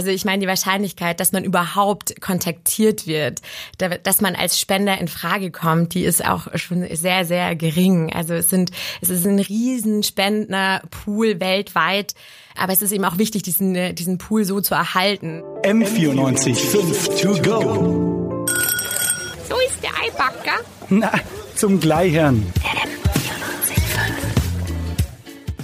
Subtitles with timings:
[0.00, 3.42] Also ich meine, die Wahrscheinlichkeit, dass man überhaupt kontaktiert wird,
[3.76, 8.10] dass man als Spender in Frage kommt, die ist auch schon sehr, sehr gering.
[8.10, 8.70] Also es sind,
[9.02, 12.14] es ist ein riesen Spendnerpool weltweit.
[12.56, 15.42] Aber es ist eben auch wichtig, diesen, diesen Pool so zu erhalten.
[15.64, 18.46] M94 5 to go.
[19.50, 20.64] So ist der Eibacker.
[20.88, 21.12] Na,
[21.56, 22.50] zum Gleichern.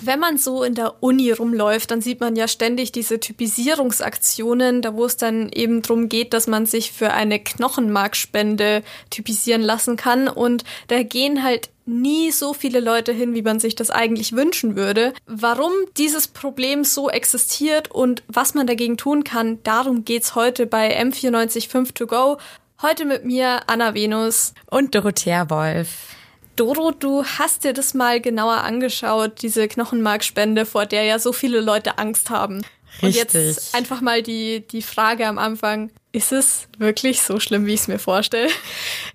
[0.07, 4.95] Wenn man so in der Uni rumläuft, dann sieht man ja ständig diese Typisierungsaktionen, da
[4.95, 10.29] wo es dann eben darum geht, dass man sich für eine Knochenmarkspende typisieren lassen kann.
[10.29, 14.77] Und da gehen halt nie so viele Leute hin, wie man sich das eigentlich wünschen
[14.77, 15.13] würde.
[15.27, 21.01] Warum dieses Problem so existiert und was man dagegen tun kann, darum geht's heute bei
[21.01, 22.39] M945 to go.
[22.83, 26.16] Heute mit mir Anna Venus und Dorothea Wolf.
[26.57, 31.61] Doro, du hast dir das mal genauer angeschaut, diese Knochenmarkspende, vor der ja so viele
[31.61, 32.63] Leute Angst haben.
[33.03, 33.03] Richtig.
[33.03, 35.91] Und jetzt einfach mal die, die Frage am Anfang.
[36.13, 38.49] Ist es wirklich so schlimm, wie ich es mir vorstelle?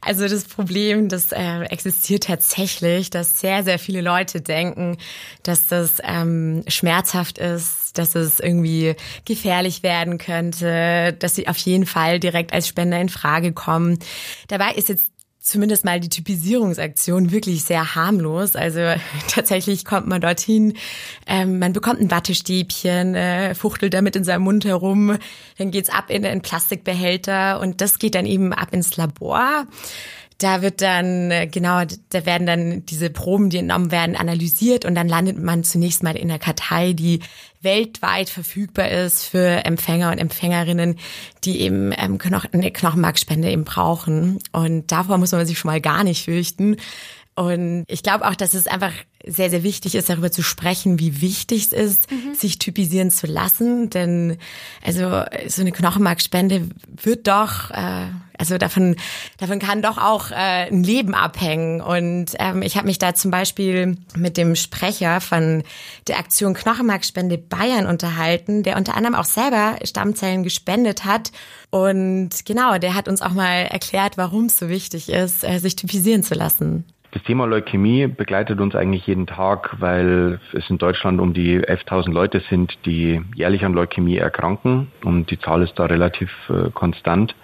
[0.02, 4.98] Also das Problem, das äh, existiert tatsächlich, dass sehr, sehr viele Leute denken,
[5.42, 8.95] dass das ähm, schmerzhaft ist, dass es irgendwie
[9.26, 13.98] gefährlich werden könnte, dass sie auf jeden Fall direkt als Spender in Frage kommen.
[14.48, 15.11] Dabei ist jetzt
[15.42, 18.56] zumindest mal die Typisierungsaktion wirklich sehr harmlos.
[18.56, 18.80] Also
[19.28, 20.75] tatsächlich kommt man dorthin,
[21.25, 25.17] ähm, man bekommt ein Wattestäbchen, äh, fuchtelt damit in seinem Mund herum,
[25.58, 29.66] dann geht's ab in einen Plastikbehälter und das geht dann eben ab ins Labor.
[30.42, 34.95] Da wird dann, äh, genau, da werden dann diese Proben, die entnommen werden, analysiert und
[34.95, 37.20] dann landet man zunächst mal in der Kartei, die
[37.61, 40.98] weltweit verfügbar ist für Empfänger und Empfängerinnen,
[41.44, 42.17] die eben ähm,
[42.53, 44.39] eine Knochenmarkspende eben brauchen.
[44.52, 46.78] Und davor muss man sich schon mal gar nicht fürchten.
[47.36, 48.94] Und ich glaube auch, dass es einfach
[49.26, 52.33] sehr, sehr wichtig ist, darüber zu sprechen, wie wichtig es ist, mhm.
[52.33, 53.92] sich typisieren zu lassen.
[53.92, 54.38] Denn
[54.83, 56.67] also so eine Knochenmarkspende
[57.02, 58.08] wird doch, äh,
[58.42, 58.95] also davon,
[59.38, 61.80] davon kann doch auch äh, ein Leben abhängen.
[61.80, 65.64] Und ähm, ich habe mich da zum Beispiel mit dem Sprecher von
[66.08, 71.32] der Aktion Knochenmarkspende Bayern unterhalten, der unter anderem auch selber Stammzellen gespendet hat.
[71.70, 75.76] Und genau, der hat uns auch mal erklärt, warum es so wichtig ist, äh, sich
[75.76, 76.86] typisieren zu lassen.
[77.11, 82.14] Das Thema Leukämie begleitet uns eigentlich jeden Tag, weil es in Deutschland um die 11.000
[82.14, 87.36] Leute sind, die jährlich an Leukämie erkranken und die Zahl ist da relativ äh, konstant.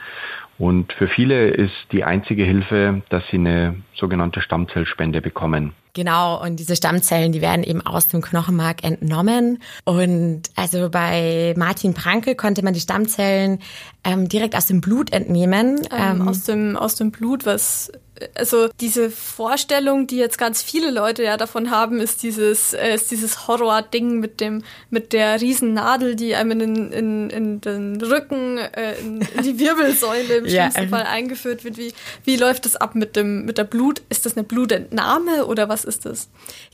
[0.57, 5.73] Und für viele ist die einzige Hilfe, dass sie eine sogenannte Stammzellspende bekommen.
[5.93, 9.59] Genau, und diese Stammzellen, die werden eben aus dem Knochenmark entnommen.
[9.83, 13.59] Und also bei Martin Pranke konnte man die Stammzellen
[14.03, 15.79] ähm, direkt aus dem Blut entnehmen.
[15.91, 17.91] Ähm, ähm, aus, dem, aus dem Blut, was
[18.35, 23.11] also diese Vorstellung, die jetzt ganz viele Leute ja davon haben, ist dieses, äh, ist
[23.11, 28.95] dieses Horror-Ding mit dem, mit der Riesennadel, die einem in, in, in den Rücken, äh,
[28.99, 30.71] in, in die Wirbelsäule im ja.
[30.71, 31.77] schlimmsten Fall eingeführt wird.
[31.77, 34.01] Wie, wie läuft das ab mit dem, mit der Blut?
[34.09, 36.29] Ist das eine Blutentnahme oder was ist das?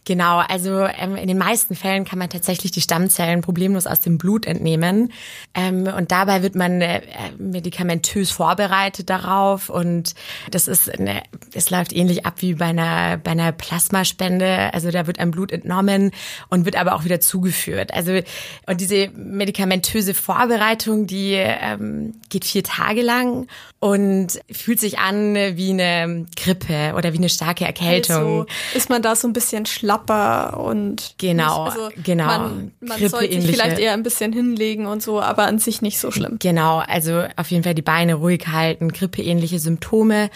[0.05, 4.17] Genau, also ähm, in den meisten Fällen kann man tatsächlich die Stammzellen problemlos aus dem
[4.17, 5.13] Blut entnehmen.
[5.53, 7.01] Ähm, und dabei wird man äh,
[7.37, 9.69] medikamentös vorbereitet darauf.
[9.69, 10.13] Und
[10.51, 11.23] das ist eine
[11.53, 14.73] es läuft ähnlich ab wie bei einer, bei einer Plasmaspende.
[14.73, 16.11] Also da wird ein Blut entnommen
[16.49, 17.93] und wird aber auch wieder zugeführt.
[17.93, 18.19] Also
[18.67, 23.47] und diese medikamentöse Vorbereitung, die ähm, geht vier Tage lang
[23.79, 28.15] und fühlt sich an wie eine Grippe oder wie eine starke Erkältung.
[28.15, 28.45] Also
[28.75, 32.25] ist man da so ein bisschen schlapper und genau, nicht, also genau.
[32.25, 35.99] Man, man sollte sich vielleicht eher ein bisschen hinlegen und so, aber an sich nicht
[35.99, 36.37] so schlimm.
[36.39, 40.29] Genau, also auf jeden Fall die Beine ruhig halten, grippeähnliche Symptome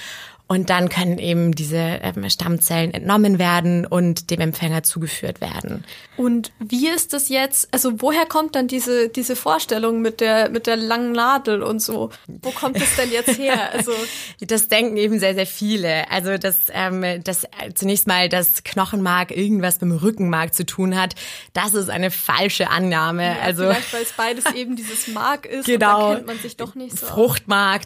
[0.48, 5.84] und dann können eben diese ähm, Stammzellen entnommen werden und dem Empfänger zugeführt werden.
[6.16, 7.68] Und wie ist das jetzt?
[7.74, 12.12] Also woher kommt dann diese, diese Vorstellung mit der, mit der langen Nadel und so?
[12.28, 13.72] Wo kommt das denn jetzt her?
[13.74, 13.92] Also
[14.40, 16.10] das denken eben sehr, sehr viele.
[16.10, 21.16] Also dass, ähm, dass zunächst mal das Knochenmark irgendwas mit dem Rückenmark zu tun hat,
[21.54, 23.26] das ist eine falsche Annahme.
[23.26, 26.40] Ja, also vielleicht, weil es beides eben dieses Mark ist genau, und dann kennt man
[26.40, 27.06] sich doch nicht so.
[27.06, 27.84] Fruchtmark,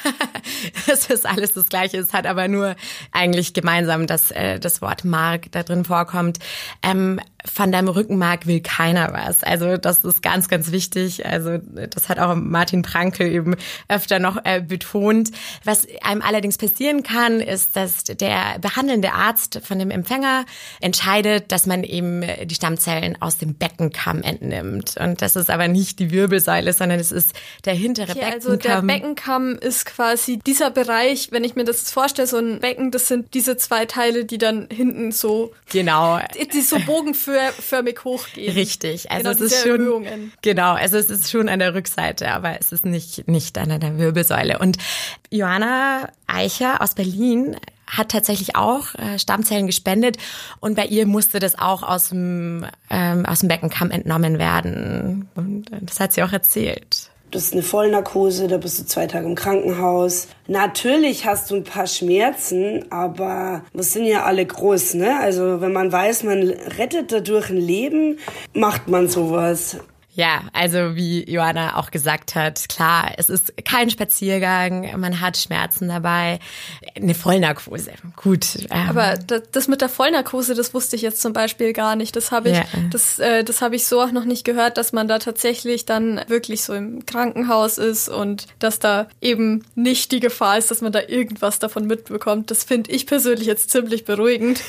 [0.86, 2.76] das ist alles das Gleiche es hat aber nur
[3.12, 6.38] eigentlich gemeinsam, dass äh, das Wort Mark da drin vorkommt.
[6.82, 7.20] Ähm,
[7.52, 9.42] von deinem Rückenmark will keiner was.
[9.42, 11.26] Also das ist ganz, ganz wichtig.
[11.26, 13.56] Also das hat auch Martin Pranke eben
[13.88, 15.30] öfter noch äh, betont.
[15.64, 20.44] Was einem allerdings passieren kann, ist, dass der behandelnde Arzt von dem Empfänger
[20.80, 24.96] entscheidet, dass man eben die Stammzellen aus dem Beckenkamm entnimmt.
[24.98, 27.32] Und das ist aber nicht die Wirbelsäule, sondern es ist
[27.64, 28.52] der hintere okay, Beckenkamm.
[28.52, 32.90] Also der Beckenkamm ist quasi dieser Bereich, wenn ich mir das vorstelle, so ein Becken,
[32.90, 36.20] das sind diese zwei Teile, die dann hinten so genau
[36.52, 38.52] die so Bogen für U-förmig hochgehen.
[38.54, 39.10] Richtig.
[39.10, 40.32] Also genau, es ist schon Erhöhungen.
[40.42, 43.98] genau, also es ist schon an der Rückseite, aber es ist nicht nicht an der
[43.98, 44.58] Wirbelsäule.
[44.58, 44.78] Und
[45.30, 47.56] Johanna Eicher aus Berlin
[47.86, 50.16] hat tatsächlich auch äh, Stammzellen gespendet
[50.60, 55.28] und bei ihr musste das auch aus dem ähm, aus dem Beckenkamm entnommen werden.
[55.34, 57.10] Und das hat sie auch erzählt.
[57.32, 60.28] Du hast eine Vollnarkose, da bist du zwei Tage im Krankenhaus.
[60.46, 65.18] Natürlich hast du ein paar Schmerzen, aber wir sind ja alle groß, ne?
[65.18, 66.42] Also wenn man weiß, man
[66.78, 68.18] rettet dadurch ein Leben,
[68.54, 69.78] macht man sowas.
[70.16, 75.88] Ja, also wie Johanna auch gesagt hat, klar, es ist kein Spaziergang, man hat Schmerzen
[75.88, 76.38] dabei,
[76.94, 78.56] eine Vollnarkose, gut.
[78.70, 78.88] Ähm.
[78.88, 82.16] Aber das mit der Vollnarkose, das wusste ich jetzt zum Beispiel gar nicht.
[82.16, 82.64] Das habe ich, ja.
[82.90, 86.22] das, äh, das habe ich so auch noch nicht gehört, dass man da tatsächlich dann
[86.28, 90.92] wirklich so im Krankenhaus ist und dass da eben nicht die Gefahr ist, dass man
[90.92, 92.50] da irgendwas davon mitbekommt.
[92.50, 94.62] Das finde ich persönlich jetzt ziemlich beruhigend.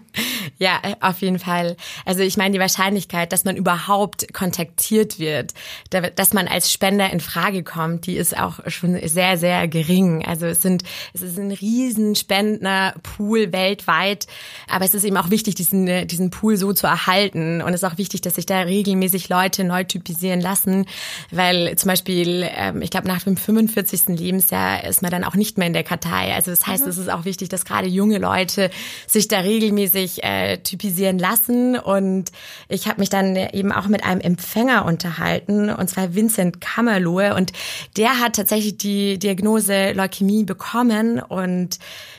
[0.58, 1.76] ja, auf jeden Fall.
[2.06, 5.54] Also ich meine, die Wahrscheinlichkeit, dass man überhaupt kontaktiert akzeptiert wird,
[5.90, 10.24] dass man als Spender in Frage kommt, die ist auch schon sehr, sehr gering.
[10.24, 14.26] Also es sind, es ist ein riesen Spendnerpool weltweit,
[14.68, 17.62] aber es ist eben auch wichtig, diesen, diesen Pool so zu erhalten.
[17.62, 20.86] Und es ist auch wichtig, dass sich da regelmäßig Leute neu typisieren lassen,
[21.30, 24.18] weil zum Beispiel, ähm, ich glaube, nach dem 45.
[24.18, 26.34] Lebensjahr ist man dann auch nicht mehr in der Kartei.
[26.34, 26.90] Also das heißt, mhm.
[26.90, 28.70] es ist auch wichtig, dass gerade junge Leute
[29.06, 31.76] sich da regelmäßig äh, typisieren lassen.
[31.76, 32.30] Und
[32.68, 37.34] ich habe mich dann eben auch mit einem Empfänger Trainer unterhalten, und zwar Vincent Kammerlohe.
[37.34, 37.52] Und
[37.96, 41.78] der hat tatsächlich die Diagnose Leukämie bekommen und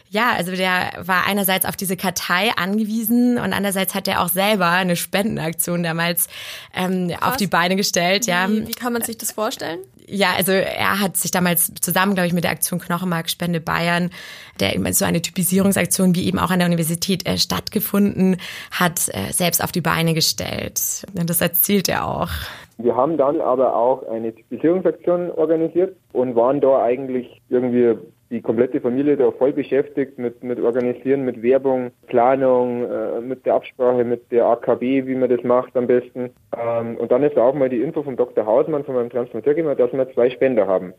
[0.09, 4.69] ja, also der war einerseits auf diese Kartei angewiesen und andererseits hat er auch selber
[4.69, 6.27] eine Spendenaktion damals
[6.73, 8.25] ähm, auf die Beine gestellt.
[8.25, 8.49] Wie, ja.
[8.49, 9.79] wie kann man sich das vorstellen?
[10.09, 14.09] Ja, also er hat sich damals zusammen, glaube ich, mit der Aktion Knochenmarkspende Bayern,
[14.59, 18.37] der eben so eine Typisierungsaktion wie eben auch an der Universität äh, stattgefunden
[18.71, 21.05] hat, äh, selbst auf die Beine gestellt.
[21.19, 22.29] Und das erzielt er auch.
[22.77, 27.95] Wir haben dann aber auch eine Typisierungsaktion organisiert und waren da eigentlich irgendwie
[28.29, 33.55] die komplette Familie da voll beschäftigt mit, mit Organisieren, mit Werbung, Planung, äh, mit der
[33.55, 36.31] Absprache mit der AKB, wie man das macht am besten.
[36.57, 38.45] Ähm, und dann ist auch mal die Info vom Dr.
[38.45, 40.93] Hausmann, von meinem Transplanteur dass wir zwei Spender haben.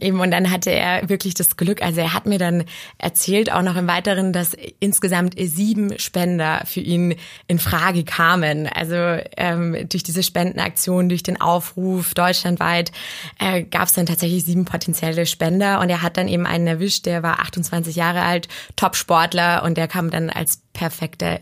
[0.00, 2.64] Eben, und dann hatte er wirklich das Glück, also er hat mir dann
[2.98, 7.14] erzählt, auch noch im Weiteren, dass insgesamt sieben Spender für ihn
[7.48, 8.68] in Frage kamen.
[8.72, 8.94] Also
[9.36, 12.92] ähm, durch diese Spendenaktion, durch den Aufruf deutschlandweit
[13.40, 17.06] äh, gab es dann tatsächlich sieben potenzielle Spender und er hat dann eben eine erwischt,
[17.06, 21.40] der war 28 Jahre alt, Top-Sportler und der kam dann als perfekter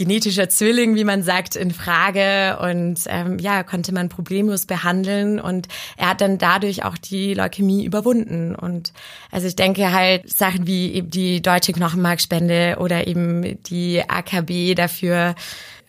[0.00, 2.58] genetischer Zwilling, wie man sagt, in Frage.
[2.62, 5.68] Und ähm, ja, konnte man problemlos behandeln und
[5.98, 8.54] er hat dann dadurch auch die Leukämie überwunden.
[8.54, 8.94] Und
[9.30, 15.34] also ich denke halt Sachen wie eben die deutsche Knochenmarkspende oder eben die AKB dafür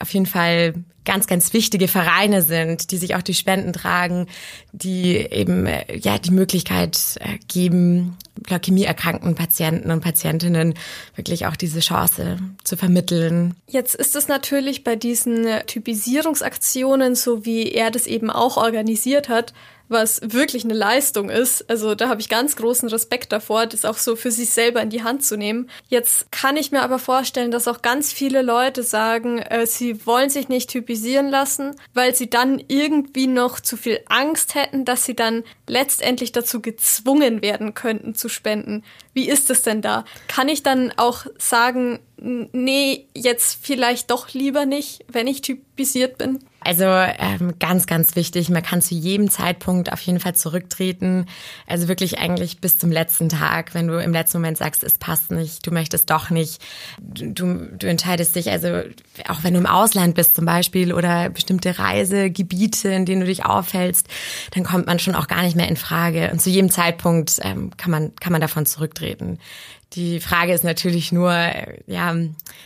[0.01, 0.73] auf jeden Fall
[1.05, 4.27] ganz, ganz wichtige Vereine sind, die sich auch die Spenden tragen,
[4.71, 8.17] die eben äh, ja die Möglichkeit äh, geben,
[8.49, 10.75] leukämieerkrankten Patienten und Patientinnen
[11.15, 13.55] wirklich auch diese Chance zu vermitteln.
[13.67, 19.53] Jetzt ist es natürlich bei diesen Typisierungsaktionen, so wie er das eben auch organisiert hat,
[19.91, 21.69] was wirklich eine Leistung ist.
[21.69, 24.89] Also da habe ich ganz großen Respekt davor, das auch so für sich selber in
[24.89, 25.69] die Hand zu nehmen.
[25.89, 30.29] Jetzt kann ich mir aber vorstellen, dass auch ganz viele Leute sagen, äh, sie wollen
[30.29, 35.15] sich nicht typisieren lassen, weil sie dann irgendwie noch zu viel Angst hätten, dass sie
[35.15, 38.83] dann letztendlich dazu gezwungen werden könnten zu spenden.
[39.13, 40.05] Wie ist es denn da?
[40.27, 46.39] Kann ich dann auch sagen, nee, jetzt vielleicht doch lieber nicht, wenn ich typisiert bin?
[46.63, 51.25] Also ähm, ganz, ganz wichtig, man kann zu jedem Zeitpunkt auf jeden Fall zurücktreten.
[51.65, 55.31] Also wirklich eigentlich bis zum letzten Tag, wenn du im letzten Moment sagst, es passt
[55.31, 56.61] nicht, du möchtest doch nicht.
[56.99, 58.81] Du, du entscheidest dich, also
[59.27, 63.43] auch wenn du im Ausland bist zum Beispiel oder bestimmte Reisegebiete, in denen du dich
[63.43, 64.07] aufhältst,
[64.51, 66.29] dann kommt man schon auch gar nicht mehr in Frage.
[66.31, 69.39] Und zu jedem Zeitpunkt ähm, kann, man, kann man davon zurücktreten.
[69.93, 71.33] Die Frage ist natürlich nur,
[71.85, 72.15] ja,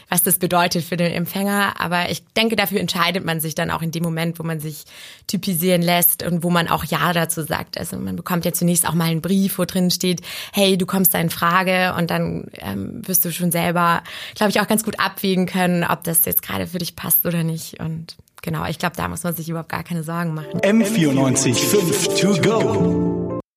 [0.09, 1.79] was das bedeutet für den Empfänger.
[1.79, 4.83] Aber ich denke, dafür entscheidet man sich dann auch in dem Moment, wo man sich
[5.25, 7.79] typisieren lässt und wo man auch Ja dazu sagt.
[7.79, 10.21] Also man bekommt ja zunächst auch mal einen Brief, wo drin steht,
[10.53, 14.03] hey, du kommst da in Frage und dann ähm, wirst du schon selber,
[14.35, 17.43] glaube ich, auch ganz gut abwägen können, ob das jetzt gerade für dich passt oder
[17.43, 17.79] nicht.
[17.79, 20.59] Und genau, ich glaube, da muss man sich überhaupt gar keine Sorgen machen.
[20.61, 23.34] M94 5 to go.